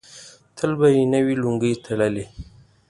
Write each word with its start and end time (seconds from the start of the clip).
تل 0.57 0.71
به 0.79 0.87
یې 0.95 1.03
نوې 1.13 1.35
لونګۍ 1.41 1.73
تړلې. 1.85 2.25